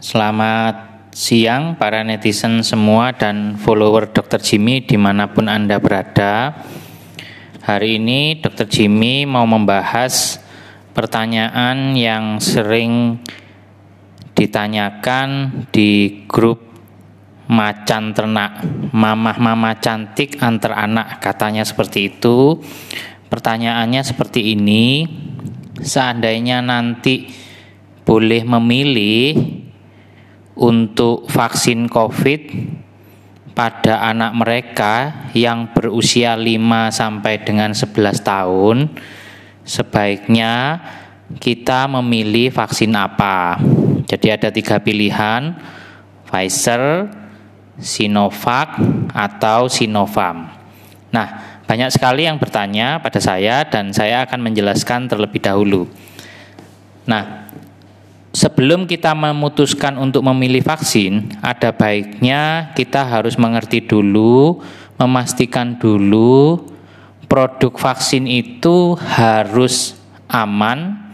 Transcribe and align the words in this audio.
Selamat 0.00 1.08
siang 1.12 1.76
para 1.76 2.04
netizen 2.04 2.60
semua 2.60 3.12
dan 3.12 3.56
follower 3.56 4.12
Dr. 4.12 4.40
Jimmy 4.40 4.84
di 4.84 5.00
mana 5.00 5.28
pun 5.32 5.48
Anda 5.48 5.80
berada. 5.80 6.60
Hari 7.64 8.00
ini 8.00 8.40
Dr. 8.40 8.68
Jimmy 8.68 9.24
mau 9.24 9.44
membahas 9.44 10.40
pertanyaan 10.92 11.96
yang 11.96 12.40
sering 12.40 13.20
ditanyakan 14.36 15.28
di 15.68 16.24
grup 16.24 16.64
macan 17.50 18.14
ternak 18.14 18.62
mamah-mama 18.94 19.76
cantik 19.82 20.38
antar 20.38 20.80
anak 20.80 21.18
katanya 21.18 21.66
seperti 21.66 22.14
itu 22.14 22.62
pertanyaannya 23.26 24.00
seperti 24.06 24.54
ini 24.54 25.02
seandainya 25.82 26.62
nanti 26.62 27.49
boleh 28.10 28.42
memilih 28.42 29.38
untuk 30.58 31.30
vaksin 31.30 31.86
COVID 31.86 32.42
pada 33.54 34.02
anak 34.02 34.34
mereka 34.34 34.94
yang 35.30 35.70
berusia 35.70 36.34
5 36.34 36.90
sampai 36.90 37.38
dengan 37.46 37.70
11 37.70 38.18
tahun, 38.18 38.90
sebaiknya 39.62 40.82
kita 41.38 41.86
memilih 41.86 42.50
vaksin 42.50 42.90
apa? 42.98 43.62
Jadi 44.10 44.26
ada 44.26 44.50
tiga 44.50 44.82
pilihan, 44.82 45.54
Pfizer, 46.26 47.06
Sinovac, 47.78 48.74
atau 49.14 49.70
Sinovac. 49.70 50.58
Nah, 51.14 51.28
banyak 51.62 51.94
sekali 51.94 52.26
yang 52.26 52.42
bertanya 52.42 52.98
pada 52.98 53.22
saya 53.22 53.62
dan 53.62 53.94
saya 53.94 54.26
akan 54.26 54.50
menjelaskan 54.50 55.06
terlebih 55.06 55.38
dahulu. 55.38 55.86
Nah, 57.06 57.46
sebelum 58.30 58.86
kita 58.86 59.14
memutuskan 59.14 59.98
untuk 59.98 60.22
memilih 60.26 60.62
vaksin, 60.62 61.34
ada 61.42 61.74
baiknya 61.74 62.72
kita 62.78 63.02
harus 63.02 63.34
mengerti 63.34 63.82
dulu, 63.82 64.62
memastikan 64.98 65.78
dulu 65.78 66.70
produk 67.30 67.74
vaksin 67.78 68.26
itu 68.26 68.98
harus 68.98 69.94
aman. 70.26 71.10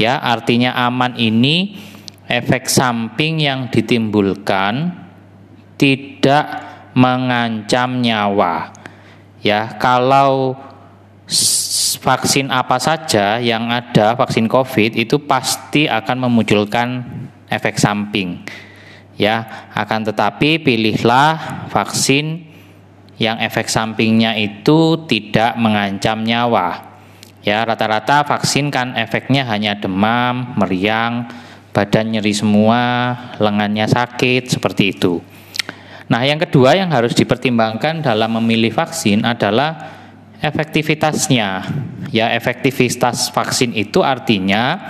Ya, 0.00 0.16
artinya 0.16 0.72
aman 0.88 1.12
ini 1.20 1.76
efek 2.24 2.72
samping 2.72 3.44
yang 3.44 3.68
ditimbulkan 3.68 4.96
tidak 5.76 6.46
mengancam 6.96 8.00
nyawa. 8.00 8.72
Ya, 9.44 9.76
kalau 9.76 10.56
vaksin 12.00 12.48
apa 12.48 12.80
saja 12.80 13.36
yang 13.36 13.68
ada 13.68 14.16
vaksin 14.16 14.48
COVID 14.48 14.96
itu 14.96 15.20
pasti 15.28 15.84
akan 15.84 16.26
memunculkan 16.26 17.04
efek 17.52 17.76
samping. 17.76 18.40
Ya, 19.20 19.68
akan 19.76 20.08
tetapi 20.08 20.64
pilihlah 20.64 21.68
vaksin 21.68 22.48
yang 23.20 23.36
efek 23.36 23.68
sampingnya 23.68 24.32
itu 24.40 25.04
tidak 25.04 25.60
mengancam 25.60 26.24
nyawa. 26.24 26.88
Ya, 27.44 27.60
rata-rata 27.68 28.24
vaksin 28.24 28.72
kan 28.72 28.96
efeknya 28.96 29.44
hanya 29.44 29.76
demam, 29.76 30.56
meriang, 30.56 31.28
badan 31.76 32.16
nyeri 32.16 32.32
semua, 32.32 33.12
lengannya 33.36 33.84
sakit, 33.84 34.48
seperti 34.48 34.96
itu. 34.96 35.20
Nah, 36.08 36.24
yang 36.24 36.40
kedua 36.40 36.74
yang 36.80 36.88
harus 36.88 37.12
dipertimbangkan 37.12 38.00
dalam 38.00 38.40
memilih 38.40 38.72
vaksin 38.72 39.22
adalah 39.22 39.99
efektivitasnya. 40.40 41.48
Ya, 42.10 42.26
efektivitas 42.34 43.30
vaksin 43.30 43.70
itu 43.76 44.02
artinya 44.02 44.82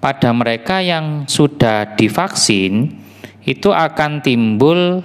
pada 0.00 0.32
mereka 0.32 0.80
yang 0.80 1.28
sudah 1.28 1.92
divaksin 1.92 2.98
itu 3.44 3.68
akan 3.68 4.24
timbul 4.24 5.04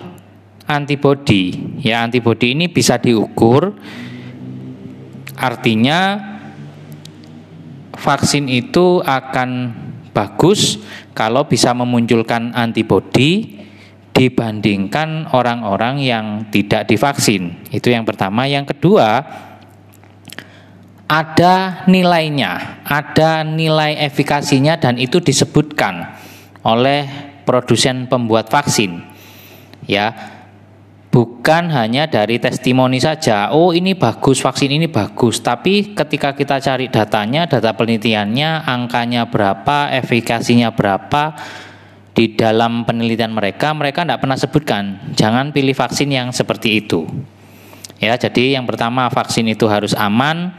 antibodi. 0.70 1.52
Ya, 1.84 2.08
antibodi 2.08 2.56
ini 2.56 2.72
bisa 2.72 2.96
diukur. 2.96 3.76
Artinya 5.38 6.18
vaksin 7.94 8.48
itu 8.50 9.04
akan 9.04 9.74
bagus 10.16 10.82
kalau 11.14 11.46
bisa 11.46 11.76
memunculkan 11.78 12.56
antibodi 12.58 13.62
dibandingkan 14.18 15.30
orang-orang 15.30 16.02
yang 16.02 16.26
tidak 16.50 16.90
divaksin. 16.90 17.70
Itu 17.70 17.94
yang 17.94 18.02
pertama. 18.02 18.50
Yang 18.50 18.74
kedua, 18.74 19.22
ada 21.06 21.86
nilainya, 21.86 22.82
ada 22.82 23.46
nilai 23.46 23.96
efikasinya 24.10 24.82
dan 24.82 24.98
itu 24.98 25.22
disebutkan 25.22 26.18
oleh 26.66 27.06
produsen 27.46 28.10
pembuat 28.10 28.50
vaksin. 28.50 29.06
Ya. 29.86 30.34
Bukan 31.08 31.72
hanya 31.72 32.06
dari 32.06 32.38
testimoni 32.38 33.02
saja, 33.02 33.50
oh 33.50 33.74
ini 33.74 33.98
bagus, 33.98 34.38
vaksin 34.44 34.76
ini 34.76 34.86
bagus, 34.86 35.42
tapi 35.42 35.96
ketika 35.96 36.36
kita 36.36 36.62
cari 36.62 36.94
datanya, 36.94 37.48
data 37.50 37.74
penelitiannya, 37.74 38.68
angkanya 38.68 39.26
berapa, 39.26 39.90
efikasinya 39.98 40.76
berapa, 40.76 41.34
di 42.18 42.34
dalam 42.34 42.82
penelitian 42.82 43.30
mereka, 43.30 43.78
mereka 43.78 44.02
tidak 44.02 44.26
pernah 44.26 44.34
sebutkan, 44.34 45.14
jangan 45.14 45.54
pilih 45.54 45.78
vaksin 45.78 46.10
yang 46.10 46.34
seperti 46.34 46.82
itu. 46.82 47.06
Ya, 48.02 48.18
jadi 48.18 48.58
yang 48.58 48.66
pertama 48.66 49.06
vaksin 49.14 49.46
itu 49.46 49.70
harus 49.70 49.94
aman, 49.94 50.50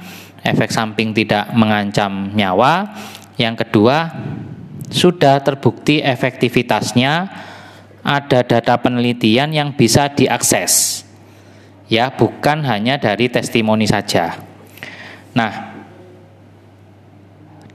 efek 0.46 0.70
samping 0.70 1.10
tidak 1.10 1.50
mengancam 1.58 2.30
nyawa. 2.30 2.94
Yang 3.34 3.66
kedua, 3.66 4.06
sudah 4.86 5.42
terbukti 5.42 5.98
efektivitasnya 5.98 7.26
ada 8.06 8.40
data 8.46 8.78
penelitian 8.78 9.50
yang 9.50 9.74
bisa 9.74 10.14
diakses. 10.14 11.02
Ya, 11.90 12.14
bukan 12.14 12.62
hanya 12.70 13.02
dari 13.02 13.26
testimoni 13.26 13.90
saja. 13.90 14.38
Nah, 15.34 15.67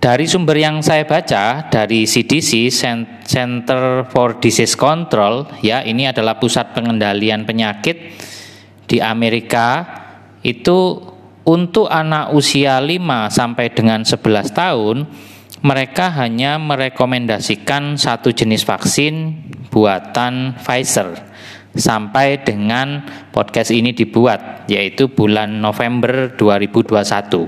dari 0.04 0.28
sumber 0.28 0.60
yang 0.60 0.84
saya 0.84 1.08
baca 1.08 1.72
dari 1.72 2.04
CDC 2.04 2.68
Center 3.24 4.04
for 4.12 4.36
Disease 4.44 4.76
Control 4.76 5.48
ya 5.64 5.80
ini 5.80 6.04
adalah 6.04 6.36
pusat 6.36 6.76
pengendalian 6.76 7.48
penyakit 7.48 8.12
di 8.84 9.00
Amerika 9.00 9.88
itu 10.44 11.00
untuk 11.48 11.88
anak 11.88 12.36
usia 12.36 12.84
5 12.84 13.32
sampai 13.32 13.72
dengan 13.72 14.04
11 14.04 14.52
tahun, 14.52 15.08
mereka 15.64 16.12
hanya 16.20 16.60
merekomendasikan 16.60 17.96
satu 17.96 18.36
jenis 18.36 18.68
vaksin 18.68 19.40
buatan 19.72 20.60
Pfizer 20.60 21.16
sampai 21.80 22.44
dengan 22.44 23.08
podcast 23.32 23.72
ini 23.72 23.96
dibuat 23.96 24.68
yaitu 24.68 25.08
bulan 25.08 25.64
November 25.64 26.36
2021. 26.36 27.48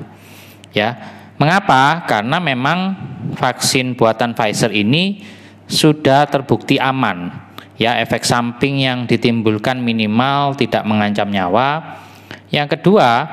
Ya. 0.71 1.19
Mengapa? 1.35 2.07
Karena 2.07 2.39
memang 2.39 2.95
vaksin 3.35 3.99
buatan 3.99 4.31
Pfizer 4.31 4.71
ini 4.71 5.19
sudah 5.67 6.29
terbukti 6.31 6.79
aman. 6.79 7.43
Ya, 7.75 7.99
efek 7.99 8.23
samping 8.23 8.79
yang 8.79 9.03
ditimbulkan 9.03 9.83
minimal 9.83 10.55
tidak 10.55 10.87
mengancam 10.87 11.27
nyawa. 11.27 11.99
Yang 12.47 12.79
kedua, 12.79 13.27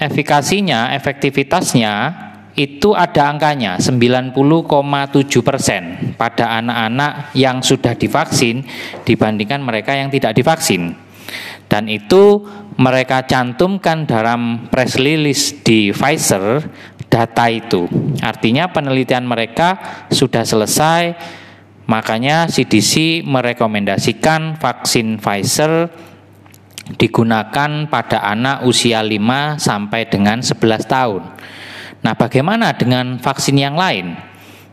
efikasinya, 0.00 0.96
efektivitasnya 0.96 1.92
itu 2.56 2.92
ada 2.92 3.32
angkanya 3.32 3.76
90,7 3.80 4.36
persen 5.44 5.82
pada 6.16 6.56
anak-anak 6.60 7.36
yang 7.36 7.60
sudah 7.60 7.96
divaksin 7.96 8.64
dibandingkan 9.04 9.60
mereka 9.60 9.92
yang 9.92 10.08
tidak 10.08 10.36
divaksin. 10.36 10.96
Dan 11.68 11.88
itu 11.88 12.44
mereka 12.76 13.24
cantumkan 13.24 14.04
dalam 14.04 14.68
press 14.68 15.00
release 15.00 15.64
di 15.64 15.92
Pfizer 15.92 16.60
data 17.12 17.52
itu. 17.52 17.84
Artinya 18.24 18.72
penelitian 18.72 19.28
mereka 19.28 19.76
sudah 20.08 20.48
selesai, 20.48 21.12
makanya 21.84 22.48
CDC 22.48 23.20
merekomendasikan 23.28 24.56
vaksin 24.56 25.20
Pfizer 25.20 25.92
digunakan 26.96 27.84
pada 27.92 28.24
anak 28.24 28.64
usia 28.64 29.04
5 29.04 29.60
sampai 29.60 30.08
dengan 30.08 30.40
11 30.40 30.88
tahun. 30.88 31.22
Nah, 32.02 32.16
bagaimana 32.16 32.72
dengan 32.74 33.20
vaksin 33.20 33.60
yang 33.60 33.76
lain? 33.76 34.16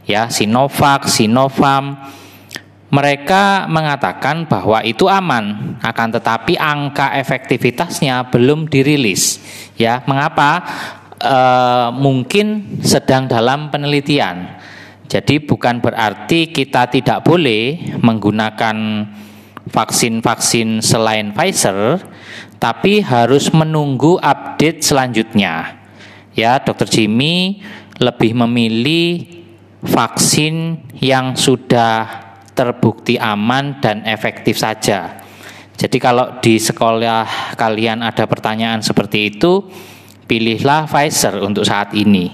Ya, 0.08 0.32
Sinovac, 0.32 1.06
Sinovac 1.06 2.18
mereka 2.90 3.70
mengatakan 3.70 4.50
bahwa 4.50 4.82
itu 4.82 5.06
aman, 5.06 5.78
akan 5.78 6.10
tetapi 6.10 6.58
angka 6.58 7.14
efektivitasnya 7.22 8.34
belum 8.34 8.66
dirilis. 8.66 9.38
Ya, 9.78 10.02
mengapa? 10.10 10.66
E, 11.20 11.38
mungkin 12.00 12.80
sedang 12.80 13.28
dalam 13.28 13.68
penelitian. 13.68 14.56
Jadi 15.10 15.44
bukan 15.44 15.84
berarti 15.84 16.48
kita 16.54 16.88
tidak 16.88 17.28
boleh 17.28 17.98
menggunakan 18.00 18.78
vaksin-vaksin 19.68 20.80
selain 20.80 21.36
Pfizer, 21.36 22.00
tapi 22.58 23.04
harus 23.04 23.52
menunggu 23.52 24.16
update 24.22 24.80
selanjutnya. 24.86 25.78
Ya, 26.38 26.62
Dokter 26.62 26.88
Jimmy 26.88 27.60
lebih 28.00 28.32
memilih 28.38 29.28
vaksin 29.84 30.88
yang 31.04 31.36
sudah 31.36 32.08
terbukti 32.56 33.16
aman 33.16 33.80
dan 33.80 34.04
efektif 34.04 34.60
saja. 34.60 35.24
Jadi 35.80 35.96
kalau 35.96 36.44
di 36.44 36.60
sekolah 36.60 37.56
kalian 37.56 38.04
ada 38.04 38.28
pertanyaan 38.28 38.84
seperti 38.84 39.32
itu, 39.32 39.64
pilihlah 40.30 40.86
Pfizer 40.86 41.42
untuk 41.42 41.66
saat 41.66 41.98
ini. 41.98 42.30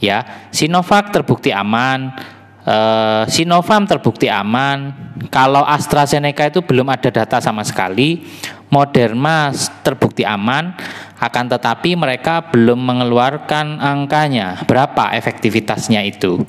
Ya, 0.00 0.48
Sinovac 0.48 1.12
terbukti 1.12 1.52
aman, 1.52 2.16
eh, 2.64 3.24
Sinovac 3.28 3.84
terbukti 3.84 4.32
aman. 4.32 4.96
Kalau 5.28 5.60
AstraZeneca 5.64 6.48
itu 6.48 6.64
belum 6.64 6.88
ada 6.88 7.12
data 7.12 7.36
sama 7.44 7.60
sekali. 7.60 8.24
Moderna 8.66 9.54
terbukti 9.86 10.26
aman, 10.26 10.74
akan 11.22 11.44
tetapi 11.46 11.94
mereka 11.94 12.50
belum 12.50 12.82
mengeluarkan 12.82 13.78
angkanya 13.78 14.66
berapa 14.66 15.14
efektivitasnya 15.14 16.02
itu. 16.02 16.42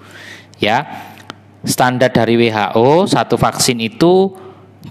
Ya, 0.58 0.82
standar 1.62 2.10
dari 2.10 2.36
WHO 2.36 3.06
satu 3.06 3.38
vaksin 3.38 3.78
itu 3.78 4.34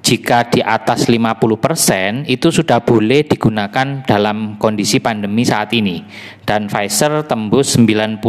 jika 0.02 0.46
di 0.46 0.60
atas 0.60 1.08
50% 1.08 2.28
itu 2.28 2.48
sudah 2.52 2.82
boleh 2.82 3.26
digunakan 3.26 4.02
dalam 4.04 4.60
kondisi 4.60 5.00
pandemi 5.00 5.42
saat 5.46 5.72
ini 5.72 6.02
dan 6.44 6.70
Pfizer 6.70 7.24
tembus 7.26 7.74
90% 7.78 8.20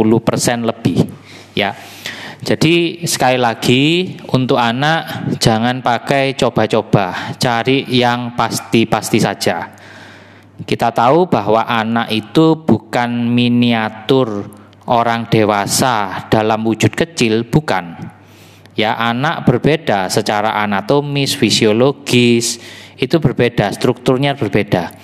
lebih 0.64 1.06
ya. 1.54 1.74
Jadi 2.38 3.02
sekali 3.02 3.34
lagi 3.34 4.14
untuk 4.30 4.62
anak 4.62 5.34
jangan 5.42 5.82
pakai 5.82 6.38
coba-coba, 6.38 7.34
cari 7.34 7.82
yang 7.90 8.38
pasti-pasti 8.38 9.18
saja. 9.18 9.74
Kita 10.62 10.94
tahu 10.94 11.26
bahwa 11.26 11.66
anak 11.66 12.14
itu 12.14 12.62
bukan 12.62 13.26
miniatur 13.26 14.46
orang 14.86 15.26
dewasa 15.26 16.26
dalam 16.30 16.62
wujud 16.62 16.94
kecil, 16.94 17.42
bukan 17.50 18.07
Ya, 18.78 18.94
anak 18.94 19.42
berbeda 19.42 20.06
secara 20.06 20.54
anatomis, 20.62 21.34
fisiologis, 21.34 22.62
itu 22.94 23.18
berbeda, 23.18 23.74
strukturnya 23.74 24.38
berbeda. 24.38 24.94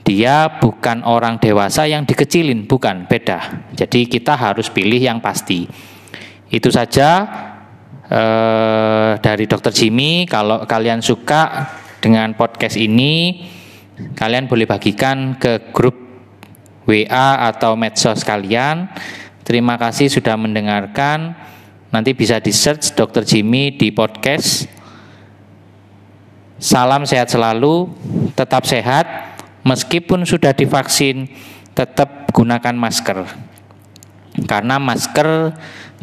Dia 0.00 0.56
bukan 0.56 1.04
orang 1.04 1.36
dewasa 1.36 1.84
yang 1.84 2.08
dikecilin, 2.08 2.64
bukan, 2.64 3.04
beda. 3.04 3.68
Jadi 3.76 4.08
kita 4.08 4.32
harus 4.32 4.72
pilih 4.72 4.96
yang 4.96 5.20
pasti. 5.20 5.68
Itu 6.48 6.72
saja 6.72 7.26
eh, 8.08 9.12
dari 9.20 9.44
Dokter 9.44 9.76
Jimmy. 9.76 10.24
Kalau 10.24 10.64
kalian 10.64 11.04
suka 11.04 11.68
dengan 12.00 12.32
podcast 12.32 12.80
ini, 12.80 13.44
kalian 14.16 14.48
boleh 14.48 14.64
bagikan 14.64 15.36
ke 15.36 15.68
grup 15.68 16.00
WA 16.88 17.50
atau 17.50 17.76
medsos 17.76 18.24
kalian. 18.24 18.88
Terima 19.42 19.74
kasih 19.76 20.08
sudah 20.08 20.38
mendengarkan. 20.38 21.34
Nanti 21.94 22.12
bisa 22.18 22.42
di 22.42 22.50
search 22.50 22.98
Dr. 22.98 23.22
Jimmy 23.22 23.74
di 23.74 23.94
podcast. 23.94 24.66
Salam 26.56 27.04
sehat 27.04 27.30
selalu, 27.30 27.92
tetap 28.32 28.64
sehat, 28.64 29.06
meskipun 29.62 30.24
sudah 30.24 30.56
divaksin, 30.56 31.28
tetap 31.76 32.32
gunakan 32.32 32.74
masker. 32.74 33.28
Karena 34.48 34.80
masker 34.80 35.52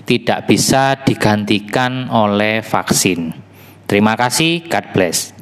tidak 0.05 0.45
bisa 0.45 0.99
digantikan 1.01 2.07
oleh 2.09 2.61
vaksin. 2.61 3.33
Terima 3.89 4.13
kasih, 4.13 4.65
God 4.69 4.85
bless. 4.93 5.33